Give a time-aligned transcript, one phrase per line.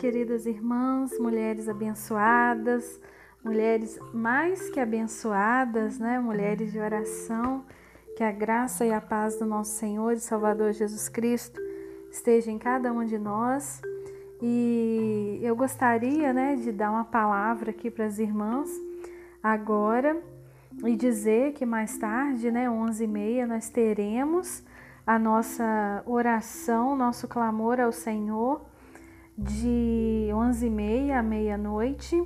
[0.00, 2.98] queridas irmãs, mulheres abençoadas,
[3.44, 6.18] mulheres mais que abençoadas, né?
[6.18, 7.66] Mulheres de oração.
[8.16, 11.60] Que a graça e a paz do nosso Senhor e Salvador Jesus Cristo
[12.10, 13.82] esteja em cada um de nós.
[14.40, 18.70] E eu gostaria, né, de dar uma palavra aqui para as irmãs
[19.42, 20.16] agora
[20.82, 24.62] e dizer que mais tarde, né, 11h30, nós teremos
[25.06, 28.69] a nossa oração, nosso clamor ao Senhor
[29.40, 32.22] de 11h30 à meia-noite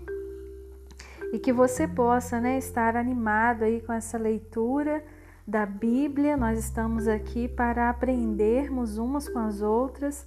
[1.32, 5.04] e que você possa né, estar animado aí com essa leitura
[5.46, 6.36] da Bíblia.
[6.36, 10.26] Nós estamos aqui para aprendermos umas com as outras.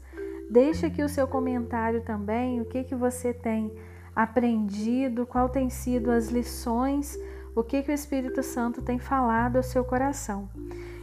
[0.50, 3.70] Deixe aqui o seu comentário também, o que, que você tem
[4.16, 7.20] aprendido, qual tem sido as lições,
[7.54, 10.50] o que, que o Espírito Santo tem falado ao seu coração.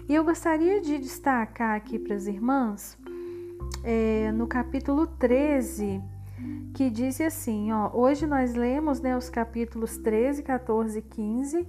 [0.08, 2.96] E eu gostaria de destacar aqui para as irmãs
[3.82, 6.02] é, no capítulo 13,
[6.72, 11.68] que diz assim: ó, hoje nós lemos né, os capítulos 13, 14 e 15,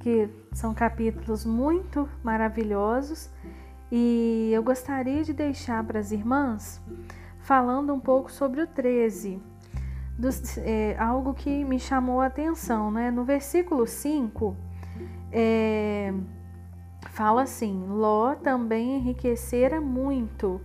[0.00, 3.30] que são capítulos muito maravilhosos,
[3.90, 6.80] e eu gostaria de deixar para as irmãs
[7.40, 9.40] falando um pouco sobre o 13.
[10.18, 13.10] Dos, é, algo que me chamou a atenção, né?
[13.10, 14.56] No versículo 5,
[15.32, 16.12] é,
[17.10, 20.60] fala assim: Ló também enriquecera muito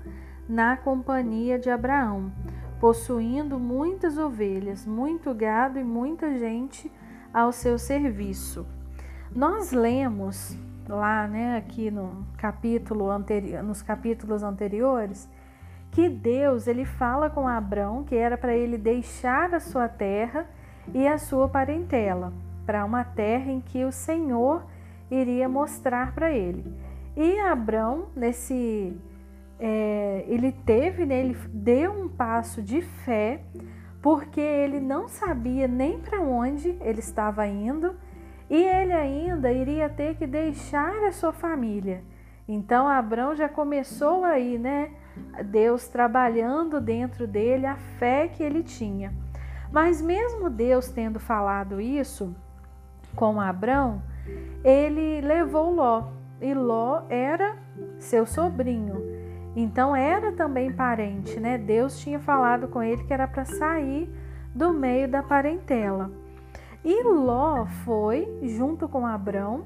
[0.47, 2.31] na companhia de Abraão,
[2.79, 6.91] possuindo muitas ovelhas, muito gado e muita gente
[7.33, 8.65] ao seu serviço.
[9.33, 10.55] Nós lemos
[10.87, 15.29] lá, né, aqui no capítulo anterior, nos capítulos anteriores,
[15.91, 20.45] que Deus ele fala com Abraão que era para ele deixar a sua terra
[20.93, 22.33] e a sua parentela
[22.65, 24.63] para uma terra em que o Senhor
[25.09, 26.73] iria mostrar para ele.
[27.15, 28.97] E Abraão nesse
[29.65, 33.39] é, ele teve, né, ele deu um passo de fé,
[34.01, 37.95] porque ele não sabia nem para onde ele estava indo
[38.49, 42.03] e ele ainda iria ter que deixar a sua família.
[42.45, 44.91] Então Abraão já começou aí, né?
[45.45, 49.13] Deus trabalhando dentro dele a fé que ele tinha.
[49.71, 52.35] Mas mesmo Deus tendo falado isso
[53.15, 54.03] com Abraão,
[54.61, 56.09] ele levou Ló.
[56.41, 57.55] E Ló era
[57.97, 59.12] seu sobrinho.
[59.55, 61.57] Então era também parente, né?
[61.57, 64.09] Deus tinha falado com ele que era para sair
[64.53, 66.11] do meio da parentela.
[66.83, 69.65] E Ló foi junto com Abrão,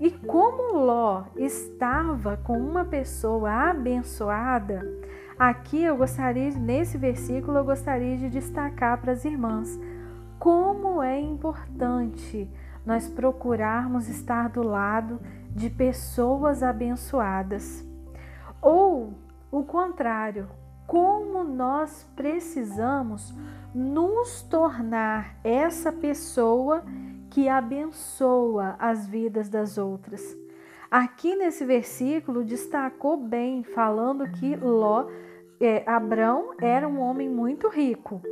[0.00, 4.80] e como Ló estava com uma pessoa abençoada,
[5.38, 9.78] aqui eu gostaria, nesse versículo, eu gostaria de destacar para as irmãs
[10.38, 12.48] como é importante
[12.86, 17.87] nós procurarmos estar do lado de pessoas abençoadas.
[18.60, 19.14] Ou
[19.50, 20.48] o contrário,
[20.86, 23.34] como nós precisamos
[23.74, 26.82] nos tornar essa pessoa
[27.30, 30.36] que abençoa as vidas das outras.
[30.90, 35.06] Aqui nesse versículo destacou bem, falando que Ló,
[35.60, 38.22] é, Abrão era um homem muito rico.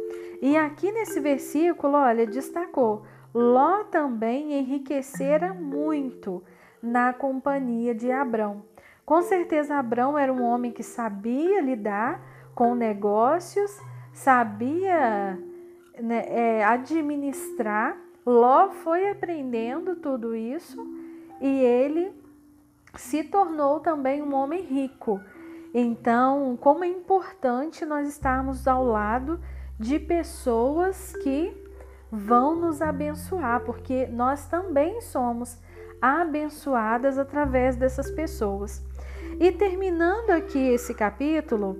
[0.40, 3.02] E aqui nesse versículo, olha, destacou:
[3.34, 6.42] Ló também enriquecera muito
[6.82, 8.62] na companhia de Abrão.
[9.06, 12.20] Com certeza, Abraão era um homem que sabia lidar
[12.56, 13.80] com negócios,
[14.12, 15.38] sabia
[16.00, 17.96] né, é, administrar.
[18.26, 20.84] Ló foi aprendendo tudo isso
[21.40, 22.12] e ele
[22.96, 25.20] se tornou também um homem rico.
[25.72, 29.38] Então, como é importante nós estarmos ao lado
[29.78, 31.56] de pessoas que
[32.10, 35.60] vão nos abençoar, porque nós também somos
[36.02, 38.84] abençoadas através dessas pessoas.
[39.38, 41.78] E terminando aqui esse capítulo,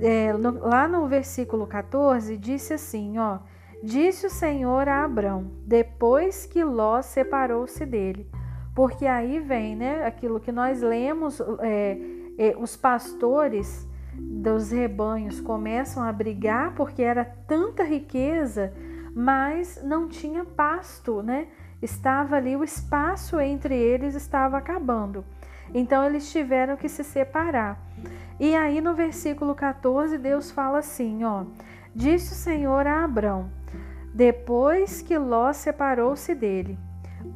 [0.00, 3.38] é, no, lá no versículo 14, disse assim: ó,
[3.82, 8.28] disse o Senhor a Abrão, depois que Ló separou-se dele.
[8.74, 11.98] Porque aí vem, né, aquilo que nós lemos, é,
[12.38, 18.72] é, os pastores dos rebanhos começam a brigar porque era tanta riqueza,
[19.14, 21.46] mas não tinha pasto, né?
[21.80, 25.24] Estava ali o espaço entre eles estava acabando.
[25.74, 27.78] Então eles tiveram que se separar.
[28.40, 31.44] E aí no versículo 14, Deus fala assim, ó:
[31.94, 33.50] Disse o Senhor a Abrão:
[34.14, 36.78] Depois que Ló separou-se dele,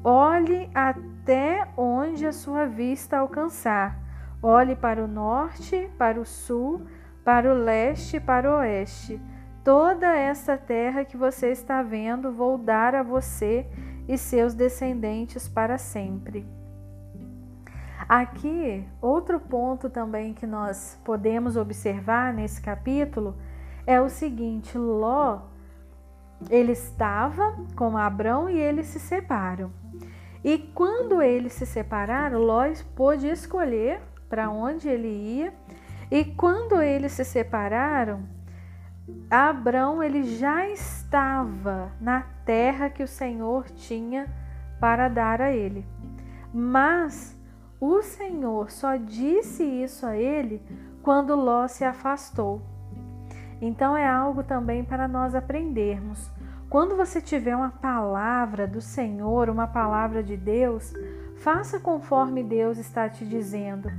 [0.05, 4.01] olhe até onde a sua vista alcançar.
[4.43, 6.83] Olhe para o norte, para o sul,
[7.25, 9.21] para o leste para o oeste.
[9.65, 13.67] Toda essa terra que você está vendo, vou dar a você
[14.09, 16.45] e seus descendentes para sempre.
[18.15, 23.35] Aqui, outro ponto também que nós podemos observar nesse capítulo
[23.87, 25.41] é o seguinte: Ló,
[26.51, 29.73] ele estava com Abrão e eles se separam.
[30.45, 32.65] E quando eles se separaram, Ló
[32.95, 35.55] pôde escolher para onde ele ia.
[36.11, 38.29] E quando eles se separaram,
[39.31, 44.29] Abrão ele já estava na terra que o Senhor tinha
[44.79, 45.87] para dar a ele.
[46.53, 47.41] Mas
[47.85, 50.63] o Senhor só disse isso a ele
[51.03, 52.63] quando Ló se afastou.
[53.61, 56.31] Então é algo também para nós aprendermos.
[56.71, 60.95] Quando você tiver uma palavra do Senhor, uma palavra de Deus,
[61.39, 63.91] faça conforme Deus está te dizendo.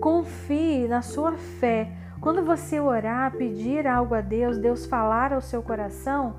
[0.00, 1.92] Confie na sua fé.
[2.22, 6.36] Quando você orar, pedir algo a Deus, Deus falar ao seu coração,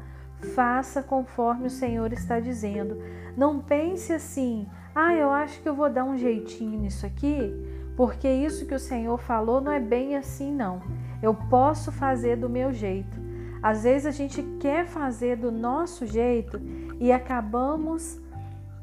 [0.55, 2.99] faça conforme o Senhor está dizendo.
[3.37, 7.53] Não pense assim, ah, eu acho que eu vou dar um jeitinho nisso aqui,
[7.95, 10.81] porque isso que o Senhor falou não é bem assim, não.
[11.21, 13.17] Eu posso fazer do meu jeito.
[13.61, 16.59] Às vezes a gente quer fazer do nosso jeito
[16.99, 18.19] e acabamos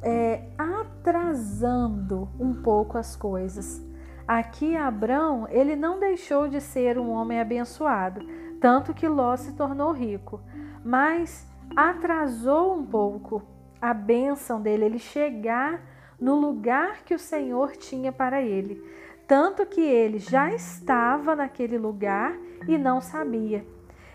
[0.02, 3.82] é, atrasando um pouco as coisas.
[4.28, 8.20] Aqui Abrão, ele não deixou de ser um homem abençoado,
[8.60, 10.40] tanto que Ló se tornou rico,
[10.84, 13.42] mas atrasou um pouco
[13.80, 15.80] a bênção dele, ele chegar
[16.20, 18.82] no lugar que o Senhor tinha para ele
[19.26, 22.36] tanto que ele já estava naquele lugar
[22.68, 23.66] e não sabia.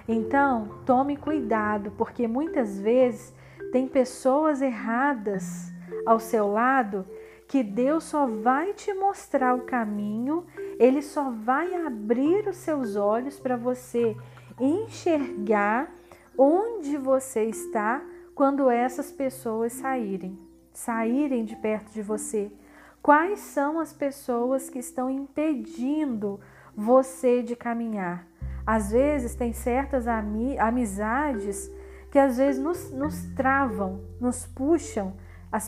[0.07, 3.33] Então, tome cuidado, porque muitas vezes
[3.71, 5.71] tem pessoas erradas
[6.06, 7.06] ao seu lado
[7.48, 10.45] que Deus só vai te mostrar o caminho,
[10.80, 14.15] ele só vai abrir os seus olhos para você
[14.57, 15.94] enxergar
[16.38, 18.01] onde você está
[18.33, 20.39] quando essas pessoas saírem,
[20.81, 22.51] saírem de perto de você.
[23.01, 26.39] Quais são as pessoas que estão impedindo
[26.75, 28.28] você de caminhar?
[28.66, 31.72] Às vezes tem certas amizades
[32.12, 35.13] que às vezes nos, nos travam, nos puxam.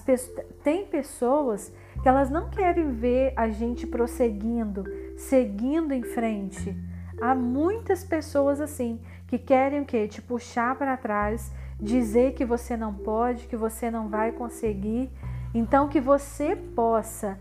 [0.06, 0.15] Pe
[0.63, 1.71] tem pessoas
[2.01, 4.83] que elas não querem ver a gente prosseguindo,
[5.18, 6.75] seguindo em frente.
[7.21, 10.07] Há muitas pessoas assim que querem o quê?
[10.07, 15.12] Te puxar para trás, dizer que você não pode, que você não vai conseguir
[15.54, 17.38] então, que você possa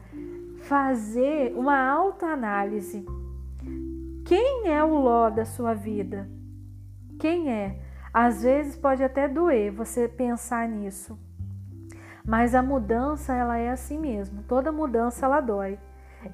[0.64, 3.06] fazer uma autoanálise.
[4.26, 6.28] Quem é o Ló da sua vida?
[7.18, 7.80] Quem é?
[8.12, 11.18] Às vezes pode até doer você pensar nisso.
[12.24, 14.42] Mas a mudança, ela é assim mesmo.
[14.42, 15.78] Toda mudança, ela dói.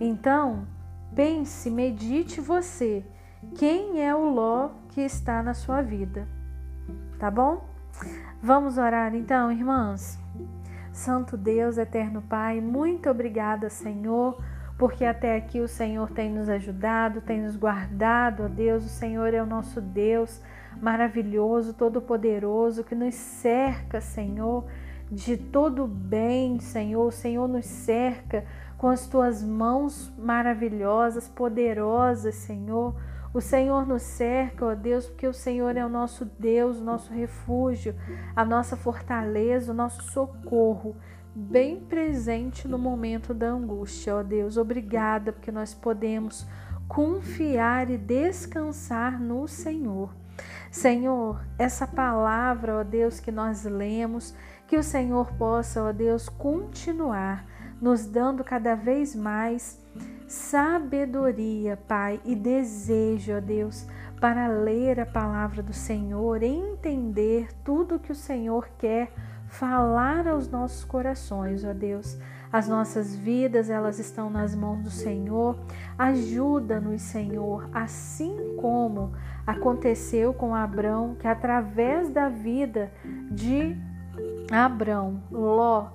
[0.01, 0.67] Então,
[1.15, 3.07] pense, medite você.
[3.55, 6.27] Quem é o Ló que está na sua vida?
[7.19, 7.68] Tá bom?
[8.43, 10.19] Vamos orar então, irmãs?
[10.93, 14.41] Santo Deus, eterno Pai, muito obrigada, Senhor,
[14.77, 18.85] porque até aqui o Senhor tem nos ajudado, tem nos guardado, ó Deus.
[18.85, 20.41] O Senhor é o nosso Deus
[20.81, 24.65] maravilhoso, todo-poderoso, que nos cerca, Senhor,
[25.11, 27.07] de todo bem, Senhor.
[27.07, 28.45] O Senhor nos cerca
[28.77, 32.95] com as tuas mãos maravilhosas, poderosas, Senhor.
[33.33, 37.13] O Senhor nos cerca, ó Deus, porque o Senhor é o nosso Deus, o nosso
[37.13, 37.95] refúgio,
[38.35, 40.97] a nossa fortaleza, o nosso socorro,
[41.35, 44.57] bem presente no momento da angústia, ó Deus.
[44.57, 46.47] Obrigada, porque nós podemos
[46.89, 50.15] confiar e descansar no Senhor.
[50.71, 54.35] Senhor, essa palavra, ó Deus, que nós lemos,
[54.67, 57.45] que o Senhor possa, ó Deus, continuar
[57.81, 59.81] nos dando cada vez mais
[60.27, 63.87] sabedoria, Pai, e desejo, ó Deus,
[64.21, 69.13] para ler a palavra do Senhor, entender tudo que o Senhor quer
[69.49, 72.19] falar aos nossos corações, ó Deus.
[72.51, 75.59] As nossas vidas, elas estão nas mãos do Senhor.
[75.99, 79.13] Ajuda-nos, Senhor, assim como
[79.47, 82.91] aconteceu com Abrão, que através da vida
[83.31, 83.77] de
[84.51, 85.89] Abrão, Ló,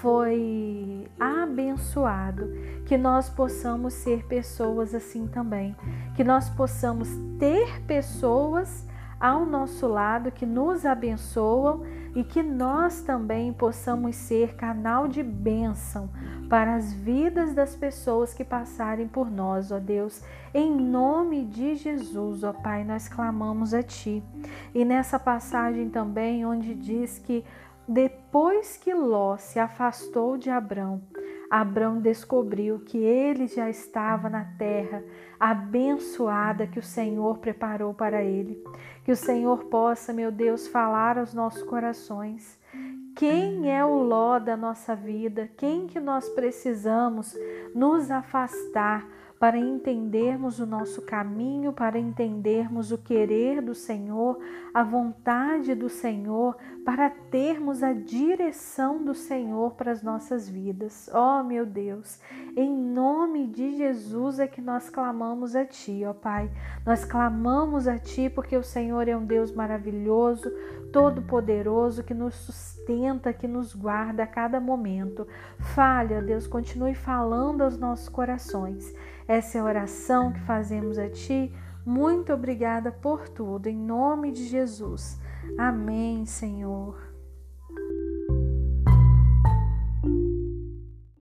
[0.00, 2.48] foi abençoado,
[2.86, 5.76] que nós possamos ser pessoas assim também,
[6.14, 7.08] que nós possamos
[7.38, 8.86] ter pessoas
[9.22, 16.10] ao nosso lado que nos abençoam e que nós também possamos ser canal de bênção
[16.48, 20.20] para as vidas das pessoas que passarem por nós, ó Deus.
[20.52, 24.22] Em nome de Jesus, ó Pai, nós clamamos a Ti.
[24.74, 27.44] E nessa passagem também, onde diz que
[27.88, 31.02] depois que Ló se afastou de Abrão,
[31.50, 35.04] Abrão descobriu que ele já estava na terra
[35.38, 38.62] abençoada que o Senhor preparou para ele.
[39.04, 42.58] Que o Senhor possa, meu Deus, falar aos nossos corações.
[43.14, 45.50] Quem é o Ló da nossa vida?
[45.56, 47.36] Quem que nós precisamos
[47.74, 49.06] nos afastar
[49.42, 54.38] para entendermos o nosso caminho, para entendermos o querer do Senhor,
[54.72, 61.10] a vontade do Senhor, para termos a direção do Senhor para as nossas vidas.
[61.12, 62.20] Oh, meu Deus,
[62.56, 66.48] em nome de Jesus é que nós clamamos a Ti, ó Pai.
[66.86, 70.48] Nós clamamos a Ti porque o Senhor é um Deus maravilhoso,
[70.92, 75.26] todo-poderoso, que nos sustenta, que nos guarda a cada momento.
[75.58, 78.94] Fale, ó Deus, continue falando aos nossos corações.
[79.26, 81.52] Essa é a oração que fazemos a Ti.
[81.84, 85.18] Muito obrigada por tudo, em nome de Jesus.
[85.58, 87.11] Amém, Senhor.